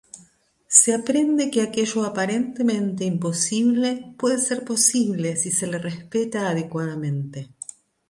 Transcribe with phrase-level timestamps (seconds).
[0.79, 7.49] Se aprende que aquello aparentemente imposible, puede ser posible, si se le respeta adecuadamente.